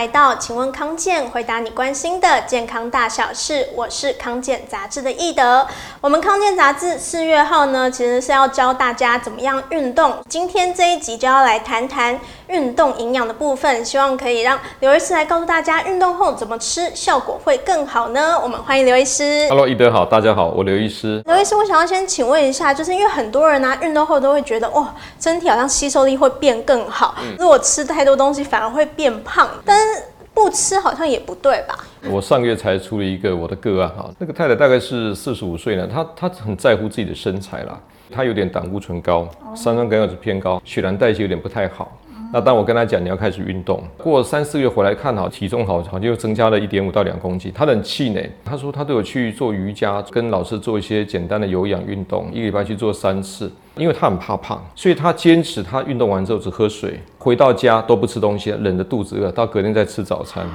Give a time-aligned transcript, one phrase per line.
[0.00, 3.68] 来到，请问康健，回答你关心的健康大小事。
[3.74, 5.66] 我是康健杂志的易德。
[6.00, 10.18] 我们康健杂志四月号呢，其实是要教大家怎么样运动。
[10.28, 18.38] 今天这一集就要来谈谈运动营养的部分，希望可以让刘医师来告诉大家运动后怎么吃效果会更好呢？
[18.42, 19.48] 我们欢迎刘医师。
[19.48, 21.22] Hello，易德好，大家好，我刘医师。
[21.26, 29.48] 刘医师，我想要先请问一下，就是因为很多人呢、啊，运动后都会觉得哇，身体好像吸收力会变更好，嗯、如果吃太多东西反而会变胖。
[29.64, 30.02] 但是
[30.32, 31.78] 不吃好像也不对吧？
[32.10, 37.78] 我上个月才出了一个我的个案哈，那个太太大概是四十五岁呢，她她很在乎自己的身材啦，
[38.10, 41.96] 她有点胆固醇高，三酸甘油酯偏高，血糖代谢有点不太好。
[42.32, 48.30] 那当我跟他讲，你要开始运动，过三四个月回来看好体重好，好像又增加了一点五到两公斤，他很气馁。
[48.44, 53.50] 他说他都有去做瑜伽，跟老师做一些简单的有氧运动，一个礼拜去做三次。
[53.76, 60.46] 因为他很怕胖，所以他坚持他运动完之后只喝水，回到家都不吃东西，忍着肚子饿，到隔天再吃早餐，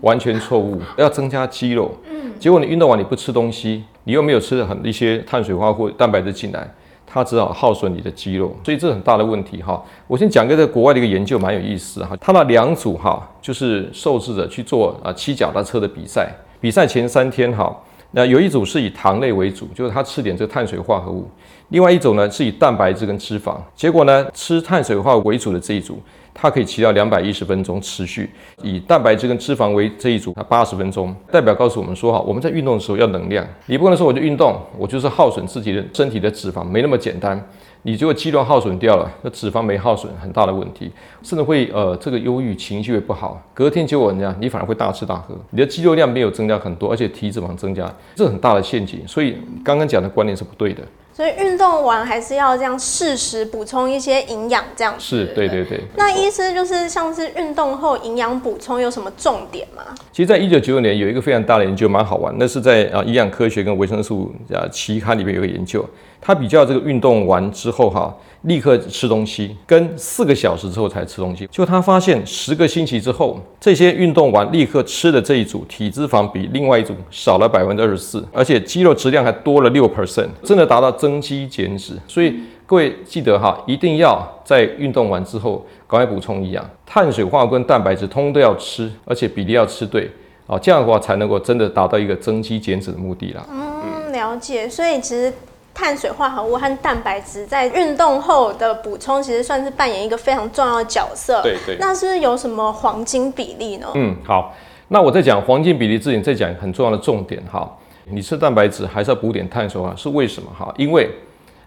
[0.00, 0.80] 完全错误。
[0.96, 6.66] 要增加肌肉，嗯结果你运动完你不吃东西，你又没有吃很一些碳水化合物、蛋白质进来。
[7.12, 9.82] 它只好耗损你的肌肉，所以这很大的问题哈。
[10.06, 12.16] 我先讲一个在国外的一个研究，蛮有意思哈。
[12.20, 17.76] 他那两组哈，就是受试者去做啊七脚踏车的比赛，比赛前三天哈，
[18.12, 21.24] 那有一组是以糖类为主，就是他吃点这个碳水化合物；
[21.70, 23.56] 另外一组呢是以蛋白质跟脂肪。
[23.74, 26.00] 结果呢，吃碳水化为主的这一组。
[26.34, 28.30] 它可以骑到两百一十分钟持续，
[28.62, 37.40] 以蛋白质跟脂肪为这一组，它八十分钟，代表告诉我们说哈，我们在运动的时候要能量，你不能说我就运动，我就是耗损自己的身体的脂肪，没那么简单。
[37.82, 40.90] 你如果肌肉耗损掉了，那脂肪没耗损，很大的问题，
[41.22, 44.36] 甚至会呃这个忧郁情绪会不好，隔天结果怎样？
[44.38, 49.00] 你反而会大吃大喝，你的肌肉量没有增加很多，而且体脂肪增加，这很大的陷阱。
[49.08, 50.82] 所以刚刚讲的观念是不对的。
[51.12, 54.94] 所以运动完还是要这样适时补充一些营养，这样。
[54.98, 55.80] 是，对对对。
[55.96, 59.82] 那医师就是像是运动后营养补充有什么重点吗？
[60.12, 62.34] 其实，在一九九九年有一个非常大的研究，蛮好玩。
[62.38, 65.84] 那是在啊营养科学跟维生素啊期刊里面有个研究，
[66.20, 68.16] 它比较这个运动完之后哈。
[68.44, 81.94] 立刻吃东西，跟四个小时之后才吃东西，就他发现十个星期之后，这些运动完立刻吃的这一组体脂肪比另外一组少了百分之二十四，而且肌肉质量还多了六 percent，真的达到增肌减脂。
[82.06, 90.10] 所以各位记得哈，一定要在运动完之后赶快补充营养，碳水化合物跟蛋白质通通都要吃，而且比例要吃对
[90.46, 93.46] 啊，这样的话才能够真的达到一个增肌减脂的目的啦。
[93.50, 94.68] 嗯，了解。
[94.68, 95.32] 所以其实。
[95.72, 101.40] 碳水化合物和蛋白质在运动后的补充，其实算是扮演一个非常重要的角色。
[101.42, 101.76] 对对。
[101.78, 103.86] 那是不是有什么黄金比例呢？
[103.94, 104.52] 嗯，好。
[104.88, 107.70] 那我在讲黄金比例之前，再讲很重要的重点哈。
[108.12, 110.72] 你吃蛋白质还是要补点碳水化，是为什么哈？
[110.76, 111.10] 因为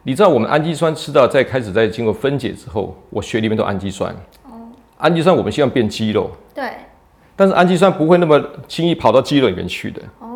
[0.04, 4.14] 你知道我们氨基酸吃到在开始在经过分解之后，我血里面都氨基酸。
[4.44, 4.52] 哦。
[4.98, 6.30] 氨基酸我们希望变肌肉。
[6.54, 6.66] 对。
[7.36, 10.02] 但是氨基酸不会那么轻易跑到肌肉里面去的。
[10.20, 10.30] 哦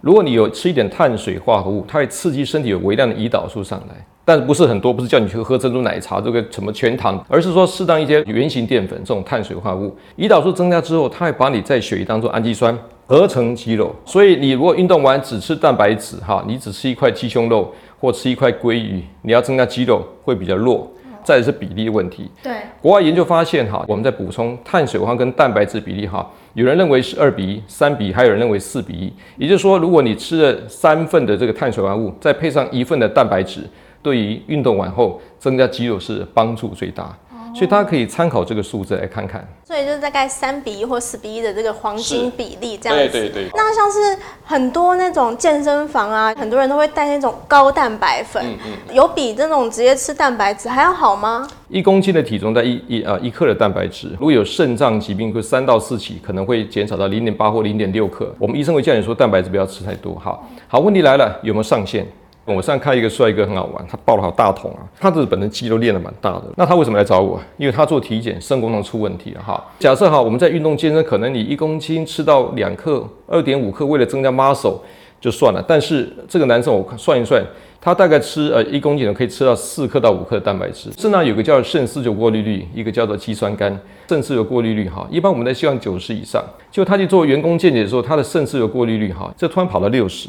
[0.00, 12.76] 如果你有吃一点碳水化合物，它会刺激身体有微量的胰岛素上来，但不是很多，不是叫你去喝珍珠奶茶这个什么全糖，而是说适当一些原型淀粉这种碳水化合物，胰岛素增加之后，它会把你在血液当中氨基酸
[13.06, 13.94] 合成肌肉。
[14.04, 20.90] 所以你如果运动完只吃蛋白质，哈，你只吃一块鸡胸肉或吃一块鲑鱼，你要增加肌肉会比较弱。
[21.22, 22.30] 再是比例问题。
[22.42, 22.52] 对，
[22.82, 29.10] 国外研究发现哈，我们在补充碳水化合物跟蛋白质比例哈，有人认为是二比一、三比一，还有人认为四比一。
[29.38, 33.62] 也就是说，如果你吃了三份的这个碳水化合物，再配上一份的蛋白质，
[34.04, 37.12] 对于运动完后增加肌肉是帮助最大。
[37.54, 43.12] 所以大家可以参考这个数字来看看，所以就是大概三比一或四比一的这个黄金比例这样子。
[43.12, 43.48] 对对对。
[43.54, 51.46] 那像是很多那种健身房啊，很多人都会带那种高蛋白粉，嗯嗯，有比这种直接吃蛋白质还要好吗？
[51.68, 58.34] 一公斤的体重在一一呃一克的蛋白质，如果有肾脏疾病，会三到四起可能会减少到零点八或零点六克。
[58.40, 60.18] 我们医生会叫你说蛋白质不要吃太多。
[60.18, 62.04] 好，好，问题来了，有没有上限？
[62.46, 66.44] 我上次看一个帅哥很好玩，他抱了好大桶啊，他这本身肌肉练得蛮大的。
[66.56, 67.40] 那他为什么来找我？
[67.56, 69.62] 因为他做体检，肾功能出问题了哈。
[69.78, 74.78] 假设哈，我们在运动健身，可能你一公斤吃到两克、二点五克，为了增加 muscle
[75.20, 75.64] 就算了。
[75.66, 77.42] 但是这个男生我算一算，
[77.80, 80.90] 他大概吃呃一公斤可以吃到四克到五克的蛋白质。
[80.98, 83.74] 肾脏有个叫肾丝球过滤率，一个叫做肌酸酐。
[84.06, 86.44] 肾丝球过滤率哈，一般我们在希望九十以上。
[86.70, 90.28] 就他去做员工健检的时候，他的肾丝球过滤率哈，这突然跑到六十，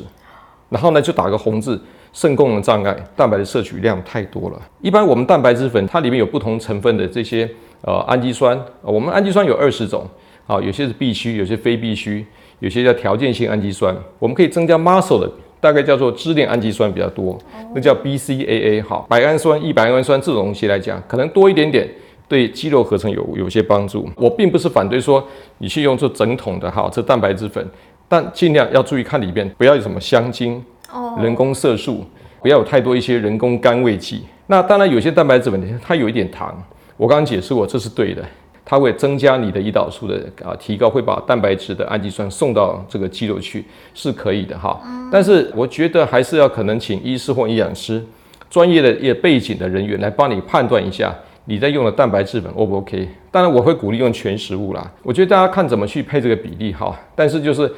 [0.70, 1.82] 然后呢就打个红字。
[2.14, 4.62] 肾功能障碍，蛋白的摄取量太多了。
[4.80, 7.46] 一般我们蛋白质粉，它里面有不同成分的这些
[7.82, 10.08] 呃氨基酸，我们氨基酸有二十种，
[10.48, 12.26] 啊，有些是必须，有些非必须，
[12.60, 13.94] 有些叫条件性氨基酸。
[14.18, 15.30] 我们可以增加 muscle 的，
[15.60, 17.38] 大概叫做支链氨基酸比较多，
[17.74, 18.82] 那叫 BCAA。
[18.82, 21.86] 好，白氨酸、异白氨酸这种东西来讲，可能多一点点，
[22.30, 24.10] 对肌肉合成有有些帮助。
[24.16, 25.22] 我并不是反对说
[25.58, 27.70] 你去用这整桶的哈这蛋白质粉，
[28.08, 32.06] 但尽量要注意看里边不要有什么香精、哦人工色素，
[32.42, 34.24] 不要有太多一些人工甘味剂。
[34.48, 36.56] 那当然有些蛋白质粉它有一点糖，
[36.98, 38.24] 我刚刚解释过这是对的。
[38.68, 43.64] 它会增加你的胰岛素的啊，提高会把蛋白质的氨基酸送到这个肌肉去，
[43.94, 44.82] 是可以的哈。
[45.12, 48.04] 但是我觉得还是要可能请医师或营养师
[48.50, 51.14] 专业的一个背景的人员来帮你判断一下
[51.46, 53.08] 你在用的蛋白质粉 O 不 OK。
[53.30, 54.92] 当然我会鼓励用全食物啦。
[55.04, 56.98] 我觉得大家看怎么去配这个比例哈。
[57.14, 57.72] 但是就是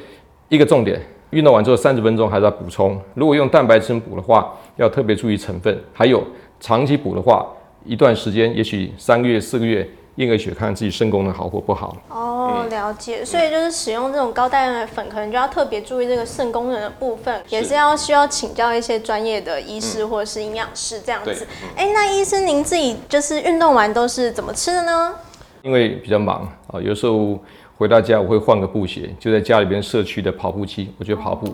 [0.48, 1.00] 一个重点，
[1.30, 3.00] 运动完之后三十分钟还是要补充。
[3.14, 5.78] 如果用蛋白质补的话，要特别注意成分。
[5.92, 6.22] 还有
[6.60, 7.46] 长期补的话，
[7.84, 9.88] 一段时间，也许三个月、四个月。
[10.18, 11.96] 验个血，看看自己肾功能好或不好。
[12.08, 13.24] 哦，了解。
[13.24, 21.46] 所以就是使用这种高蛋白粉，可能就要特别注意这个肾功能的部分，也是要需要请教一些专业的医师或者是营养师这样子。
[21.76, 25.14] 哎、嗯欸，那医生您自己就是运动完都是怎么吃的呢？
[25.62, 27.38] 因为比较忙啊，有时候。
[27.78, 30.88] 回到家我会换个布鞋，就在家里边社区的跑步机。
[30.98, 31.46] 我觉得跑步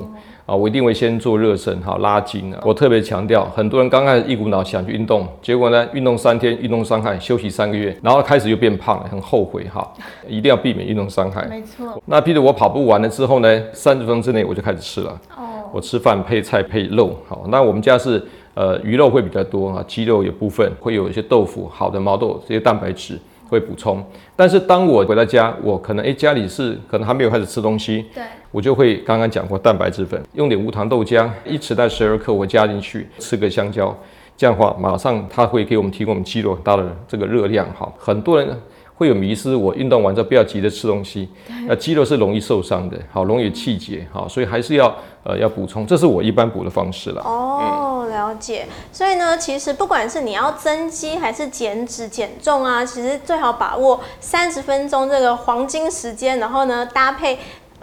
[0.46, 2.58] 啊，我一定会先做热身，哈，拉筋啊。
[2.64, 9.86] 我特别强调，很多人刚开始一股脑想去运动，结果呢，运动三天运动伤害，休息三个月，然后开始又变胖了，很后悔哈。
[10.26, 11.44] 一定要避免运动伤害。
[11.44, 12.02] 没错。
[12.06, 15.20] 那譬如我跑步完了之后呢，三十分钟之内我就开始吃了。
[15.36, 15.44] 哦。
[15.74, 17.44] 我吃饭配菜配肉，好。
[17.48, 18.24] 那我们家是
[18.54, 23.18] 呃鱼肉会比较多啊，鸡肉有部分会有一些豆腐，好的毛豆这些蛋白质。
[23.48, 24.04] 会补充，
[24.34, 33.96] 但是当我回到家，我可能诶家里是可能还没有开始吃东西，对，我就会刚刚讲过蛋白质粉，用点无糖豆浆，一匙带十二克，我加进去，吃个香蕉，
[34.36, 37.92] 这样的话马上它会给我们提供我们肌肉很大的这个热量哈。
[37.98, 38.48] 很多人
[38.94, 41.28] 会有迷失，我运动完之后不要急着吃东西，
[41.66, 47.22] 那肌肉是容易受伤的，好容易气结，好，所以还是要呃要补充，这是我一般补的方式了。
[47.22, 47.60] 哦。
[47.60, 47.83] 嗯
[48.28, 57.38] 了解，所以呢，其实不管是你要增肌还是减脂减重啊，其实最好把握三十分钟这个黄金时间，然后呢搭配。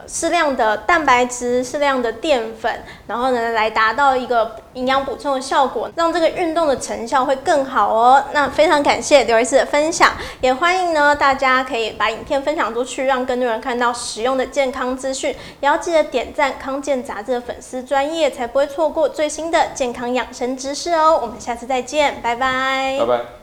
[0.07, 8.23] 适量的蛋白质，适量的淀粉，然后呢，来达到一个营养补充的效果，让这个运动的成效会更好哦。
[8.33, 15.35] 那非常感谢刘医师的分享，也欢迎呢大家可以把影片分享出去，让更多人看到实用的健康资讯。
[15.59, 21.19] 也要记得点赞康健杂志的粉丝专业，才不会错过最新的健康养生知识哦。
[21.21, 22.97] 我们下次再见，拜拜。
[22.99, 23.40] 拜拜。